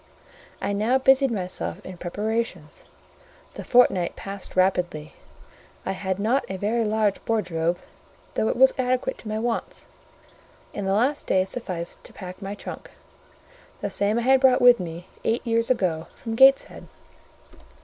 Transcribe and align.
I 0.63 0.73
now 0.73 0.97
busied 0.97 1.29
myself 1.29 1.77
in 1.85 1.99
preparations: 1.99 2.85
the 3.53 3.63
fortnight 3.63 4.15
passed 4.15 4.55
rapidly. 4.55 5.13
I 5.85 5.91
had 5.91 6.17
not 6.17 6.43
a 6.49 6.57
very 6.57 6.83
large 6.83 7.19
wardrobe, 7.27 7.77
though 8.33 8.47
it 8.47 8.55
was 8.55 8.73
adequate 8.79 9.19
to 9.19 9.27
my 9.27 9.37
wants; 9.37 9.85
and 10.73 10.87
the 10.87 10.93
last 10.93 11.27
day 11.27 11.45
sufficed 11.45 12.03
to 12.03 12.13
pack 12.13 12.41
my 12.41 12.55
trunk,—the 12.55 13.91
same 13.91 14.17
I 14.17 14.23
had 14.23 14.39
brought 14.41 14.59
with 14.59 14.79
me 14.79 15.05
eight 15.23 15.45
years 15.45 15.69
ago 15.69 16.07
from 16.15 16.33
Gateshead. 16.33 16.87